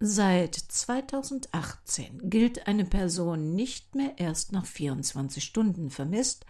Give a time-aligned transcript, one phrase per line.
[0.00, 6.46] Seit 2018 gilt eine Person nicht mehr erst nach 24 Stunden vermisst,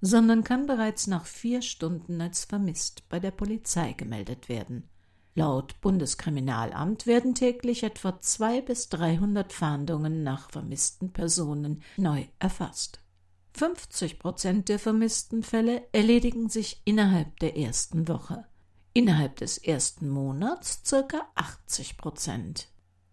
[0.00, 4.88] sondern kann bereits nach vier Stunden als vermisst bei der Polizei gemeldet werden.
[5.36, 12.98] Laut Bundeskriminalamt werden täglich etwa zwei bis 300 Fahndungen nach vermissten Personen neu erfasst.
[13.54, 18.44] 50 Prozent der vermissten Fälle erledigen sich innerhalb der ersten Woche.
[18.92, 22.68] Innerhalb des ersten Monats circa 80 Prozent.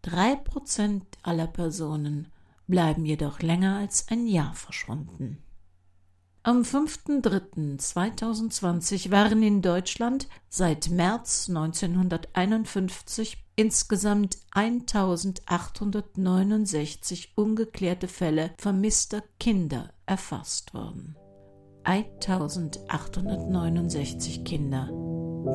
[0.06, 2.28] Drei Prozent aller Personen
[2.68, 5.40] bleiben jedoch länger als ein Jahr verschwunden.
[6.44, 20.76] Am 5.3.2020 waren in Deutschland seit März 1951 insgesamt 1869 ungeklärte Fälle vermisster Kinder erfasst
[20.76, 21.16] worden.
[21.84, 24.88] 1869 Kinder,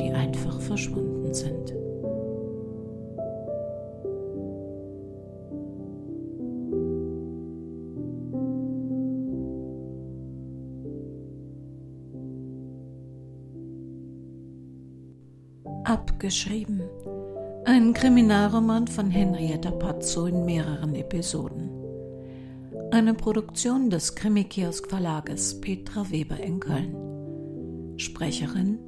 [0.00, 1.79] die einfach verschwunden sind.
[15.90, 16.82] Abgeschrieben.
[17.64, 21.68] Ein Kriminalroman von Henrietta Pazzo in mehreren Episoden.
[22.92, 27.98] Eine Produktion des Krimikiosk Verlages Petra Weber in Köln.
[27.98, 28.78] Sprecherin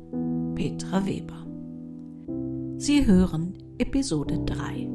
[0.55, 1.45] Petra Weber.
[2.79, 4.89] Sie hören Episode 3.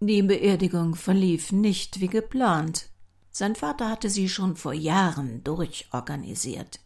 [0.00, 2.89] Die Beerdigung verlief nicht wie geplant.
[3.30, 6.80] Sein Vater hatte sie schon vor Jahren durchorganisiert.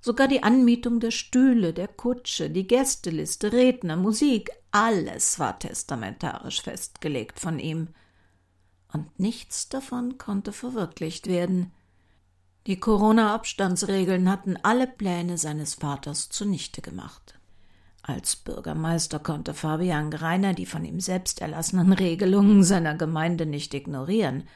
[0.00, 7.38] Sogar die Anmietung der Stühle, der Kutsche, die Gästeliste, Redner, Musik, alles war testamentarisch festgelegt
[7.40, 7.88] von ihm.
[8.92, 11.72] Und nichts davon konnte verwirklicht werden.
[12.66, 17.34] Die Corona-Abstandsregeln hatten alle Pläne seines Vaters zunichte gemacht.
[18.02, 24.44] Als Bürgermeister konnte Fabian Greiner die von ihm selbst erlassenen Regelungen seiner Gemeinde nicht ignorieren–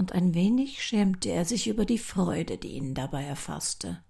[0.00, 4.02] und ein wenig schämte er sich über die Freude, die ihn dabei erfasste.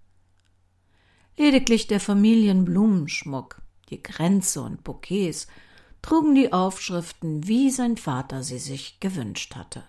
[1.36, 5.48] Lediglich der Familienblumenschmuck, die Kränze und Bouquets
[6.00, 9.82] trugen die Aufschriften, wie sein Vater sie sich gewünscht hatte.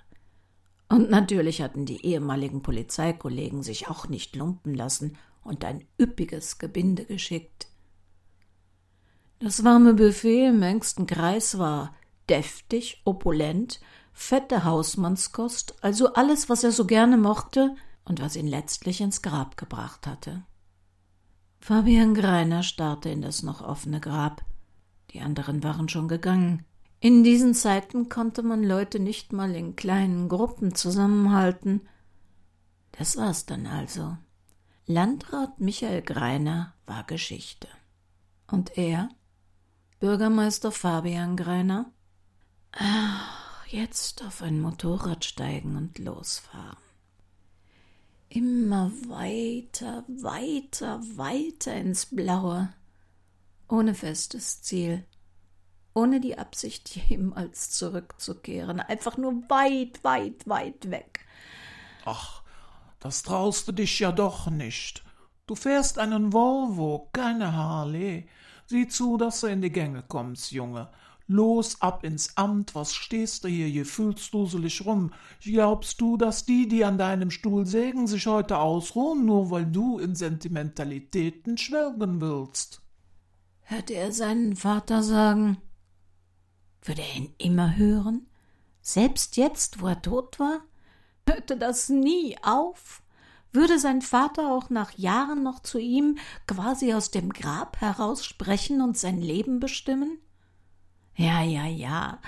[0.90, 7.06] Und natürlich hatten die ehemaligen Polizeikollegen sich auch nicht lumpen lassen und ein üppiges Gebinde
[7.06, 7.68] geschickt.
[9.38, 11.94] Das warme Buffet im engsten Kreis war
[12.28, 13.80] deftig, opulent
[14.14, 19.58] fette Hausmannskost, also alles, was er so gerne mochte und was ihn letztlich ins Grab
[19.58, 20.44] gebracht hatte.
[21.60, 24.44] Fabian Greiner starrte in das noch offene Grab.
[25.12, 26.66] Die anderen waren schon gegangen.
[27.00, 31.82] In diesen Zeiten konnte man Leute nicht mal in kleinen Gruppen zusammenhalten.
[32.94, 34.18] Das war's dann also.
[34.86, 37.68] Landrat Michael Greiner war Geschichte.
[38.48, 39.10] Und er?
[40.00, 41.92] Bürgermeister Fabian Greiner?
[42.74, 43.41] Ah,
[43.72, 46.78] jetzt auf ein Motorrad steigen und losfahren.
[48.30, 52.74] Immer weiter, weiter, weiter ins Blaue,
[53.68, 55.06] ohne festes Ziel,
[55.94, 61.26] ohne die Absicht, jemals zurückzukehren, einfach nur weit, weit, weit weg.
[62.06, 62.42] Ach,
[63.00, 65.04] das traust du dich ja doch nicht.
[65.48, 68.30] Du fährst einen Volvo, keine Harley.
[68.68, 70.90] Sieh zu, dass du in die Gänge kommst, Junge.
[71.28, 75.14] Los ab ins Amt, was stehst du hier gefühlsduselig rum?
[75.42, 80.00] Glaubst du, dass die, die an deinem Stuhl sägen, sich heute ausruhen, nur weil du
[80.00, 82.82] in Sentimentalitäten schwelgen willst?
[83.62, 85.58] Hörte er seinen Vater sagen?
[86.82, 88.28] Würde er ihn immer hören?
[88.82, 90.62] Selbst jetzt, wo er tot war?
[91.28, 93.02] Hörte das nie auf?
[93.54, 96.18] Würde sein Vater auch nach Jahren noch zu ihm
[96.48, 100.20] quasi aus dem Grab heraus sprechen und sein Leben bestimmen?
[101.16, 102.20] Ja, ja, ja.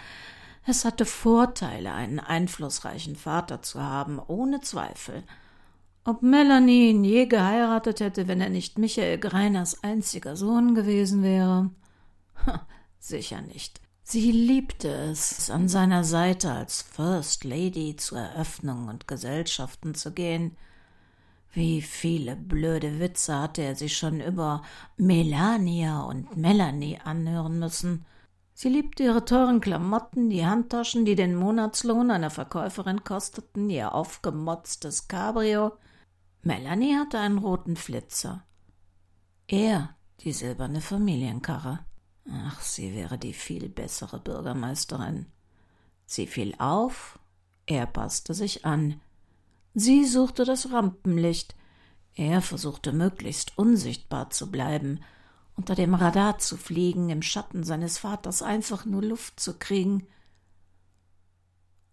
[0.65, 5.23] Es hatte Vorteile, einen einflussreichen Vater zu haben, ohne Zweifel.
[6.05, 11.69] Ob Melanie ihn je geheiratet hätte, wenn er nicht Michael Greiners einziger Sohn gewesen wäre?
[12.99, 13.81] Sicher nicht.
[14.03, 20.57] Sie liebte es, an seiner Seite als First Lady zu Eröffnungen und Gesellschaften zu gehen.
[21.53, 24.61] Wie viele blöde Witze hatte er sich schon über
[24.97, 28.05] Melania und Melanie anhören müssen.
[28.53, 35.07] Sie liebte ihre teuren Klamotten, die Handtaschen, die den Monatslohn einer Verkäuferin kosteten, ihr aufgemotztes
[35.07, 35.73] Cabrio.
[36.43, 38.45] Melanie hatte einen roten Flitzer.
[39.47, 41.79] Er die silberne Familienkarre.
[42.29, 45.25] Ach, sie wäre die viel bessere Bürgermeisterin.
[46.05, 47.19] Sie fiel auf,
[47.65, 49.01] er passte sich an.
[49.73, 51.55] Sie suchte das Rampenlicht,
[52.15, 54.99] Er versuchte möglichst unsichtbar zu bleiben,
[55.55, 60.07] unter dem Radar zu fliegen, im Schatten seines Vaters einfach nur Luft zu kriegen.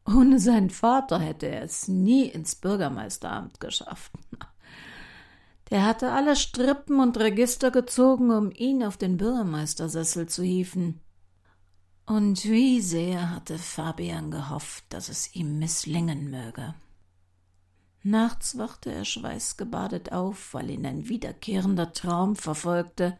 [0.06, 4.12] Ohne seinen Vater hätte er es nie ins Bürgermeisteramt geschafft.
[5.70, 11.00] Der hatte alle Strippen und Register gezogen, um ihn auf den Bürgermeistersessel zu hieven.
[12.06, 16.74] Und wie sehr hatte Fabian gehofft, dass es ihm misslingen möge.
[18.02, 23.16] Nachts wachte er schweißgebadet auf, weil ihn ein wiederkehrender Traum verfolgte.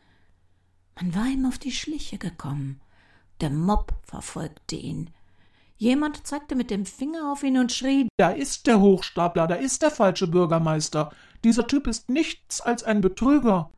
[1.01, 2.81] Man war ihm auf die Schliche gekommen.
[3.41, 5.11] Der Mob verfolgte ihn.
[5.79, 9.81] Jemand zeigte mit dem Finger auf ihn und schrie Da ist der Hochstapler, da ist
[9.81, 11.11] der falsche Bürgermeister.
[11.43, 13.71] Dieser Typ ist nichts als ein Betrüger.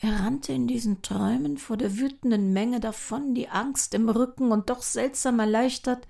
[0.00, 4.68] Er rannte in diesen Träumen vor der wütenden Menge davon, die Angst im Rücken und
[4.68, 6.06] doch seltsam erleichtert,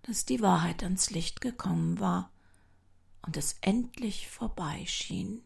[0.00, 2.30] dass die Wahrheit ans Licht gekommen war
[3.20, 5.42] und es endlich vorbei schien.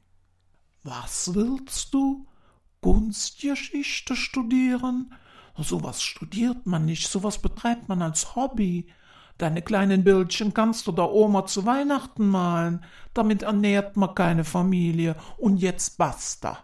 [0.85, 2.25] Was willst du?
[2.87, 5.13] Kunstgeschichte studieren?
[5.59, 8.87] Sowas studiert man nicht, sowas betreibt man als Hobby.
[9.39, 12.85] Deine kleinen Bildchen kannst du der Oma zu Weihnachten malen.
[13.13, 15.17] Damit ernährt man keine Familie.
[15.37, 16.59] Und jetzt basta.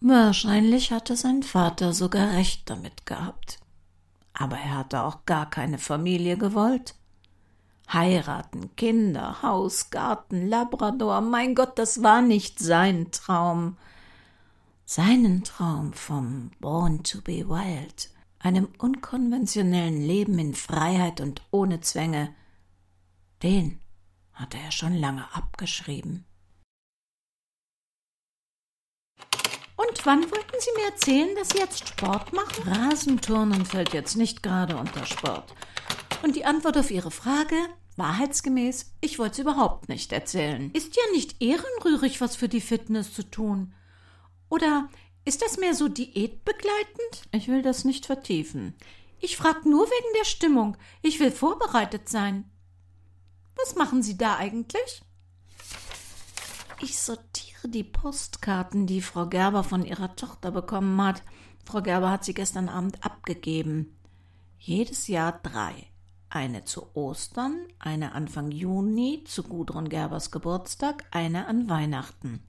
[0.00, 3.58] Wahrscheinlich hatte sein Vater sogar recht damit gehabt.
[4.34, 6.94] Aber er hatte auch gar keine Familie gewollt.
[7.92, 13.76] Heiraten, Kinder, Haus, Garten, Labrador, mein Gott, das war nicht sein Traum
[14.84, 22.34] seinen Traum vom Born to be Wild, einem unkonventionellen Leben in Freiheit und ohne Zwänge,
[23.42, 23.80] den
[24.32, 26.24] hatte er schon lange abgeschrieben.
[29.76, 32.68] Und wann wollten Sie mir erzählen, dass Sie jetzt Sport machen?
[32.68, 35.54] Rasenturnen fällt jetzt nicht gerade unter Sport.
[36.22, 37.56] Und die Antwort auf Ihre Frage?
[37.96, 40.70] Wahrheitsgemäß, ich wollte es überhaupt nicht erzählen.
[40.72, 43.74] Ist ja nicht ehrenrührig, was für die Fitness zu tun.
[44.52, 44.90] Oder
[45.24, 47.22] ist das mehr so diätbegleitend?
[47.30, 48.74] Ich will das nicht vertiefen.
[49.18, 50.76] Ich frag nur wegen der Stimmung.
[51.00, 52.44] Ich will vorbereitet sein.
[53.56, 55.00] Was machen Sie da eigentlich?
[56.82, 61.22] Ich sortiere die Postkarten, die Frau Gerber von ihrer Tochter bekommen hat.
[61.64, 63.96] Frau Gerber hat sie gestern Abend abgegeben.
[64.58, 65.86] Jedes Jahr drei.
[66.28, 72.42] Eine zu Ostern, eine Anfang Juni zu Gudrun Gerbers Geburtstag, eine an Weihnachten.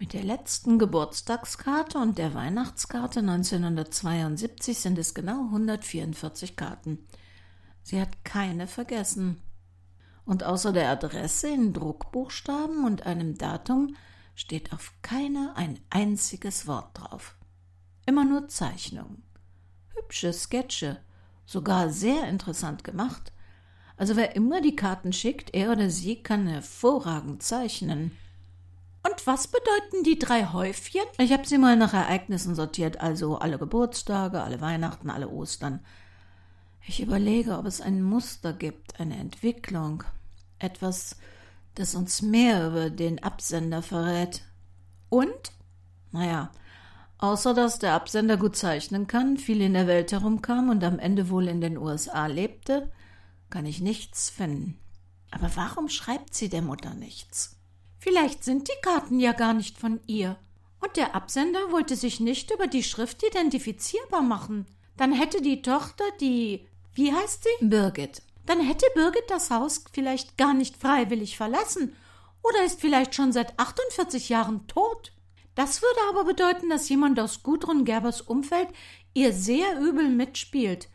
[0.00, 7.06] Mit der letzten Geburtstagskarte und der Weihnachtskarte 1972 sind es genau 144 Karten.
[7.82, 9.42] Sie hat keine vergessen.
[10.24, 13.94] Und außer der Adresse in Druckbuchstaben und einem Datum
[14.34, 17.36] steht auf keiner ein einziges Wort drauf.
[18.06, 19.22] Immer nur Zeichnungen.
[19.94, 20.96] Hübsche Sketche,
[21.44, 23.34] sogar sehr interessant gemacht.
[23.98, 28.12] Also wer immer die Karten schickt, er oder sie kann hervorragend zeichnen.
[29.24, 31.02] Was bedeuten die drei Häufchen?
[31.18, 35.80] Ich habe sie mal nach Ereignissen sortiert, also alle Geburtstage, alle Weihnachten, alle Ostern.
[36.86, 40.04] Ich überlege, ob es ein Muster gibt, eine Entwicklung,
[40.58, 41.16] etwas,
[41.74, 44.42] das uns mehr über den Absender verrät.
[45.08, 45.52] Und?
[46.12, 46.50] Naja,
[47.18, 51.28] außer dass der Absender gut zeichnen kann, viel in der Welt herumkam und am Ende
[51.28, 52.90] wohl in den USA lebte,
[53.50, 54.78] kann ich nichts finden.
[55.30, 57.59] Aber warum schreibt sie der Mutter nichts?
[58.00, 60.36] Vielleicht sind die Karten ja gar nicht von ihr.
[60.80, 64.66] Und der Absender wollte sich nicht über die Schrift identifizierbar machen.
[64.96, 66.66] Dann hätte die Tochter, die.
[66.94, 67.66] Wie heißt sie?
[67.66, 68.22] Birgit.
[68.46, 71.94] Dann hätte Birgit das Haus vielleicht gar nicht freiwillig verlassen
[72.42, 75.12] oder ist vielleicht schon seit 48 Jahren tot.
[75.54, 78.68] Das würde aber bedeuten, dass jemand aus Gudrun Gerbers Umfeld
[79.12, 80.88] ihr sehr übel mitspielt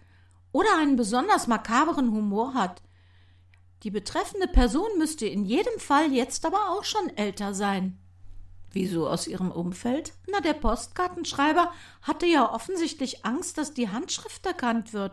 [0.51, 2.81] oder einen besonders makaberen Humor hat.
[3.85, 7.99] Die betreffende Person müsste in jedem Fall jetzt aber auch schon älter sein.
[8.71, 10.11] Wieso aus ihrem Umfeld?
[10.27, 15.11] Na, der Postkartenschreiber hatte ja offensichtlich Angst, dass die Handschrift erkannt wird.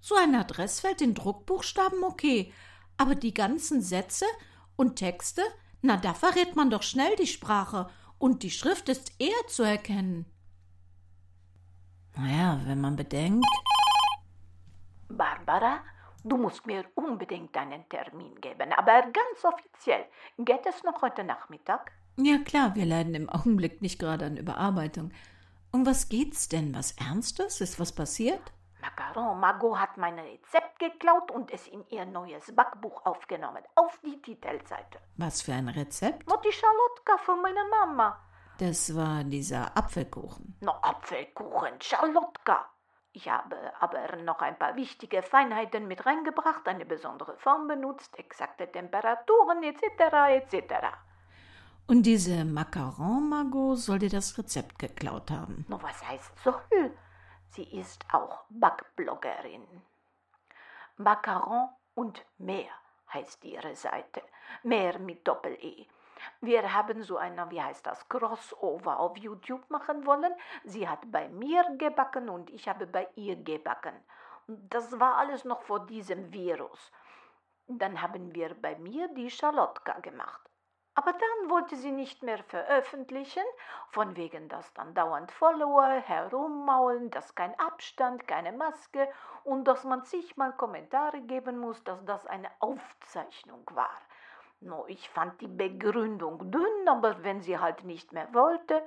[0.00, 2.52] So ein Adressfeld in Druckbuchstaben okay,
[2.96, 4.26] aber die ganzen Sätze
[4.76, 5.42] und Texte,
[5.82, 10.24] na, da verrät man doch schnell die Sprache und die Schrift ist eher zu erkennen.
[12.16, 13.44] Naja, wenn man bedenkt.
[15.08, 15.80] Barbara,
[16.26, 20.06] Du musst mir unbedingt einen Termin geben, aber ganz offiziell.
[20.38, 21.92] Geht es noch heute Nachmittag?
[22.16, 25.12] Ja klar, wir leiden im Augenblick nicht gerade an Überarbeitung.
[25.70, 26.74] Um was geht's denn?
[26.74, 27.60] Was Ernstes?
[27.60, 28.40] Ist was passiert?
[28.80, 34.20] Macaron, Margot hat mein Rezept geklaut und es in ihr neues Backbuch aufgenommen, auf die
[34.22, 35.00] Titelseite.
[35.18, 36.26] Was für ein Rezept?
[36.26, 38.18] No, die Charlotka von meiner Mama.
[38.58, 40.56] Das war dieser Apfelkuchen.
[40.60, 42.66] No, Apfelkuchen, Charlotka.
[43.16, 48.70] Ich habe aber noch ein paar wichtige Feinheiten mit reingebracht, eine besondere Form benutzt, exakte
[48.70, 49.84] Temperaturen etc.
[50.30, 50.74] etc.
[51.86, 55.64] Und diese Macaron-Margot soll dir das Rezept geklaut haben.
[55.68, 56.60] No, was heißt soll?
[57.50, 59.64] Sie ist auch Backbloggerin.
[60.96, 62.72] Macaron und mehr
[63.12, 64.22] heißt ihre Seite.
[64.64, 65.86] Mehr mit Doppel-E.
[66.40, 70.32] Wir haben so eine, wie heißt das, Crossover auf YouTube machen wollen.
[70.64, 73.94] Sie hat bei mir gebacken und ich habe bei ihr gebacken.
[74.46, 76.92] Das war alles noch vor diesem Virus.
[77.66, 80.50] Dann haben wir bei mir die Charlotka gemacht.
[80.96, 83.42] Aber dann wollte sie nicht mehr veröffentlichen,
[83.88, 89.08] von wegen dass dann dauernd Follower herummaulen, dass kein Abstand, keine Maske
[89.42, 93.98] und dass man sich mal Kommentare geben muss, dass das eine Aufzeichnung war.
[94.64, 98.82] No, ich fand die Begründung dünn, aber wenn sie halt nicht mehr wollte.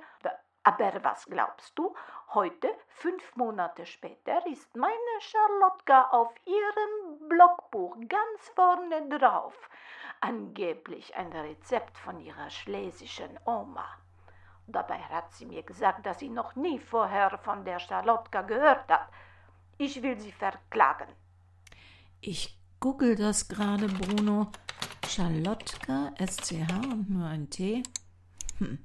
[0.64, 1.94] Aber was glaubst du?
[2.34, 9.54] Heute, fünf Monate später, ist meine Charlotka auf ihrem Blogbuch ganz vorne drauf.
[10.20, 13.86] Angeblich ein Rezept von ihrer schlesischen Oma.
[14.66, 19.08] Dabei hat sie mir gesagt, dass sie noch nie vorher von der Charlotka gehört hat.
[19.78, 21.08] Ich will sie verklagen.
[22.20, 24.50] Ich google das gerade, Bruno.
[25.06, 27.82] Charlotka, SCH und nur ein T.
[28.58, 28.78] Hm.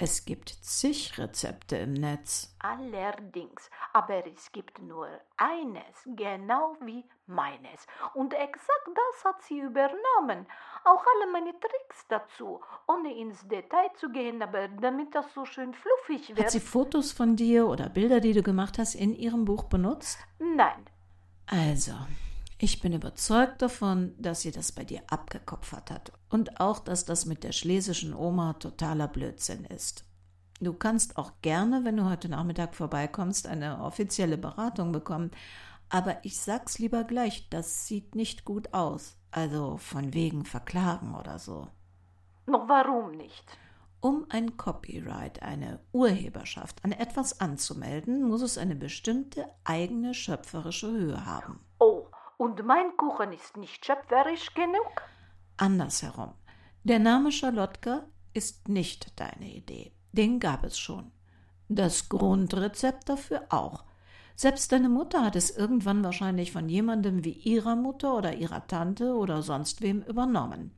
[0.00, 2.54] Es gibt zig Rezepte im Netz.
[2.60, 7.86] Allerdings, aber es gibt nur eines, genau wie meines.
[8.14, 10.46] Und exakt das hat sie übernommen.
[10.84, 15.74] Auch alle meine Tricks dazu, ohne ins Detail zu gehen, aber damit das so schön
[15.74, 16.38] fluffig wird.
[16.38, 20.18] Hat sie Fotos von dir oder Bilder, die du gemacht hast, in ihrem Buch benutzt?
[20.38, 20.86] Nein.
[21.46, 21.94] Also,
[22.60, 26.12] ich bin überzeugt davon, dass sie das bei dir abgekopfert hat.
[26.28, 30.04] Und auch, dass das mit der schlesischen Oma totaler Blödsinn ist.
[30.60, 35.30] Du kannst auch gerne, wenn du heute Nachmittag vorbeikommst, eine offizielle Beratung bekommen.
[35.88, 39.16] Aber ich sag's lieber gleich, das sieht nicht gut aus.
[39.30, 41.68] Also von wegen Verklagen oder so.
[42.46, 43.44] Noch warum nicht?
[44.00, 51.26] Um ein Copyright, eine Urheberschaft an etwas anzumelden, muss es eine bestimmte eigene schöpferische Höhe
[51.26, 51.60] haben.
[51.80, 51.97] Oh,
[52.38, 55.02] und mein Kuchen ist nicht schöpferisch genug?
[55.58, 56.32] Andersherum.
[56.84, 59.92] Der Name Charlotka ist nicht deine Idee.
[60.12, 61.10] Den gab es schon.
[61.68, 63.84] Das Grundrezept dafür auch.
[64.36, 69.14] Selbst deine Mutter hat es irgendwann wahrscheinlich von jemandem wie ihrer Mutter oder ihrer Tante
[69.14, 70.70] oder sonst wem übernommen.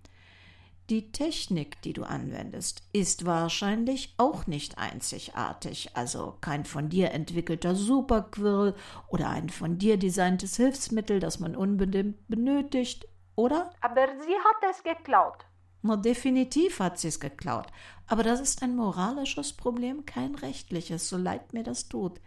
[0.90, 7.76] Die Technik, die du anwendest, ist wahrscheinlich auch nicht einzigartig, also kein von dir entwickelter
[7.76, 8.74] Superquirl
[9.06, 13.06] oder ein von dir designtes Hilfsmittel, das man unbedingt benötigt,
[13.36, 13.70] oder?
[13.80, 15.46] Aber sie hat es geklaut.
[15.82, 17.68] Na, definitiv hat sie es geklaut.
[18.08, 22.20] Aber das ist ein moralisches Problem, kein rechtliches, so leid mir das tut.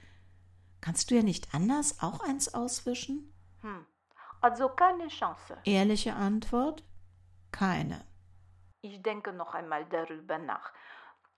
[0.79, 3.33] Kannst du ja nicht anders auch eins auswischen?
[3.59, 3.85] Hm.
[4.39, 5.57] Also keine Chance.
[5.65, 6.85] Ehrliche Antwort?
[7.51, 8.12] Keine.
[8.85, 10.73] Ich denke noch einmal darüber nach.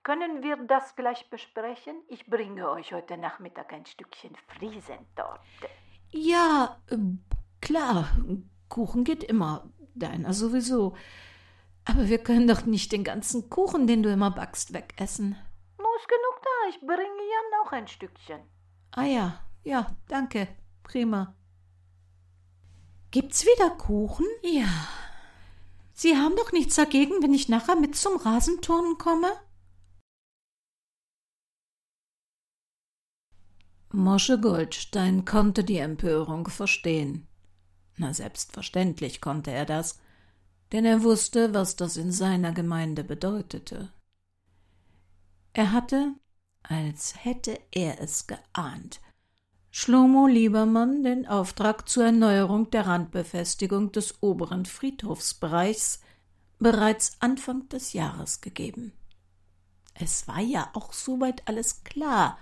[0.02, 1.94] Können wir das gleich besprechen?
[2.08, 5.68] Ich bringe euch heute Nachmittag ein Stückchen Friesentorte.
[6.10, 6.96] Ja, äh,
[7.60, 8.08] klar.
[8.68, 9.70] Kuchen geht immer.
[9.94, 10.96] Deiner sowieso.
[11.84, 15.36] Aber wir können doch nicht den ganzen Kuchen, den du immer backst, wegessen.
[15.78, 16.68] Nur ist genug da.
[16.70, 18.40] Ich bringe ja noch ein Stückchen.
[18.90, 20.48] Ah ja, ja, danke.
[20.82, 21.36] Prima.
[23.12, 24.26] Gibt's wieder Kuchen?
[24.42, 24.66] Ja.
[25.98, 29.32] Sie haben doch nichts dagegen, wenn ich nachher mit zum Rasenturnen komme?
[33.92, 37.26] Mosche Goldstein konnte die Empörung verstehen.
[37.96, 39.98] Na, selbstverständlich konnte er das,
[40.72, 43.90] denn er wusste, was das in seiner Gemeinde bedeutete.
[45.54, 46.12] Er hatte,
[46.62, 49.00] als hätte er es geahnt,
[49.78, 56.00] Schlomo Liebermann den Auftrag zur Erneuerung der Randbefestigung des oberen Friedhofsbereichs
[56.58, 58.94] bereits Anfang des Jahres gegeben.
[59.92, 62.38] Es war ja auch soweit alles klar.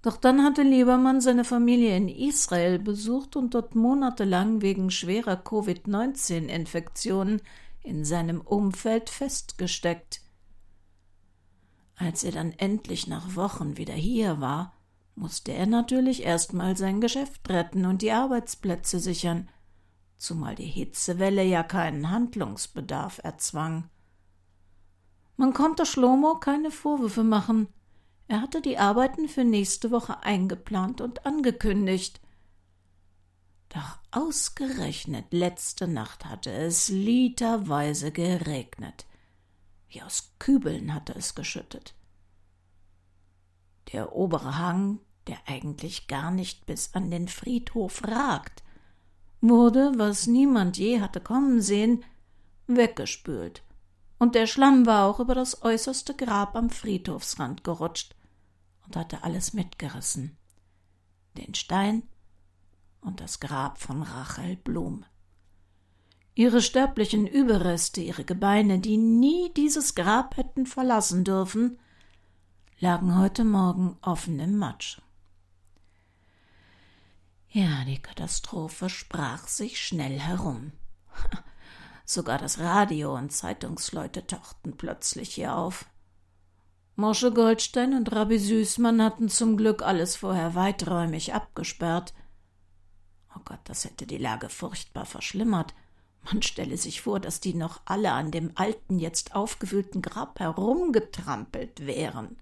[0.00, 7.42] Doch dann hatte Liebermann seine Familie in Israel besucht und dort monatelang wegen schwerer Covid-19-Infektionen
[7.82, 10.22] in seinem Umfeld festgesteckt.
[11.96, 14.72] Als er dann endlich nach Wochen wieder hier war,
[15.20, 19.50] musste er natürlich erstmal sein Geschäft retten und die Arbeitsplätze sichern,
[20.16, 23.90] zumal die Hitzewelle ja keinen Handlungsbedarf erzwang.
[25.36, 27.68] Man konnte Schlomo keine Vorwürfe machen.
[28.28, 32.20] Er hatte die Arbeiten für nächste Woche eingeplant und angekündigt.
[33.68, 39.06] Doch ausgerechnet letzte Nacht hatte es literweise geregnet.
[39.88, 41.94] Wie aus Kübeln hatte es geschüttet.
[43.92, 48.62] Der obere Hang der eigentlich gar nicht bis an den Friedhof ragt,
[49.40, 52.04] wurde, was niemand je hatte kommen sehen,
[52.66, 53.62] weggespült
[54.20, 58.14] und der Schlamm war auch über das äußerste Grab am Friedhofsrand gerutscht
[58.84, 60.36] und hatte alles mitgerissen.
[61.38, 62.02] Den Stein
[63.00, 65.06] und das Grab von Rachel Blum.
[66.34, 71.78] Ihre sterblichen Überreste, ihre Gebeine, die nie dieses Grab hätten verlassen dürfen,
[72.78, 75.00] lagen heute Morgen offen im Matsch.
[77.52, 80.70] Ja, die Katastrophe sprach sich schnell herum.
[82.04, 85.86] Sogar das Radio und Zeitungsleute tauchten plötzlich hier auf.
[86.94, 92.14] Mosche Goldstein und Rabbi Süßmann hatten zum Glück alles vorher weiträumig abgesperrt.
[93.34, 95.74] Oh Gott, das hätte die Lage furchtbar verschlimmert.
[96.24, 101.84] Man stelle sich vor, dass die noch alle an dem alten, jetzt aufgewühlten Grab herumgetrampelt
[101.84, 102.36] wären.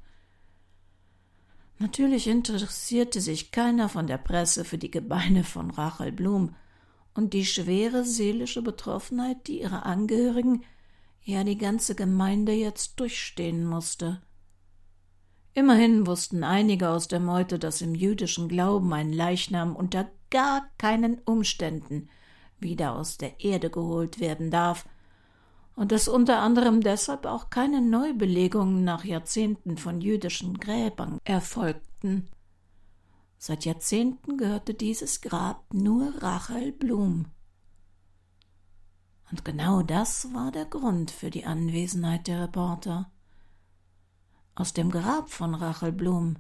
[1.79, 6.57] Natürlich interessierte sich keiner von der Presse für die Gebeine von Rachel Blum
[7.15, 10.65] und die schwere seelische Betroffenheit, die ihre Angehörigen,
[11.23, 14.21] ja die ganze Gemeinde jetzt durchstehen musste.
[15.55, 21.19] Immerhin wussten einige aus der Meute, dass im jüdischen Glauben ein Leichnam unter gar keinen
[21.19, 22.09] Umständen
[22.61, 24.87] wieder aus der Erde geholt werden darf,
[25.79, 32.29] und dass unter anderem deshalb auch keine Neubelegungen nach Jahrzehnten von jüdischen Gräbern erfolgten.
[33.39, 37.27] Seit Jahrzehnten gehörte dieses Grab nur Rachel Blum.
[39.31, 43.13] Und genau das war der Grund für die Anwesenheit der Reporter.
[44.57, 46.39] Aus dem Grab von Rachel Blum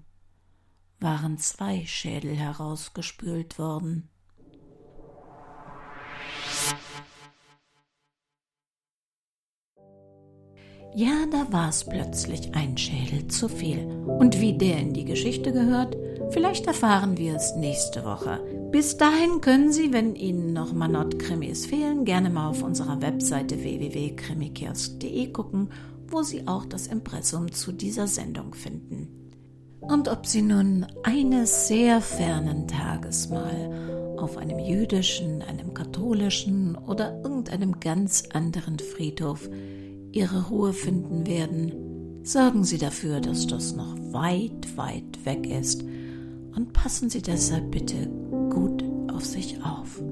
[0.98, 4.10] waren zwei Schädel herausgespült worden.
[10.94, 13.86] Ja, da war es plötzlich ein Schädel zu viel.
[14.06, 15.96] Und wie der in die Geschichte gehört,
[16.30, 18.40] vielleicht erfahren wir es nächste Woche.
[18.72, 25.28] Bis dahin können Sie, wenn Ihnen noch Manott-Krimis fehlen, gerne mal auf unserer Webseite www.krimikiosk.de
[25.32, 25.70] gucken,
[26.08, 29.08] wo Sie auch das Impressum zu dieser Sendung finden.
[29.80, 37.20] Und ob Sie nun eines sehr fernen Tages mal auf einem jüdischen, einem katholischen oder
[37.22, 39.48] irgendeinem ganz anderen Friedhof
[40.18, 45.84] ihre Ruhe finden werden, sorgen Sie dafür, dass das noch weit, weit weg ist
[46.56, 48.08] und passen Sie deshalb bitte
[48.50, 50.02] gut auf sich auf.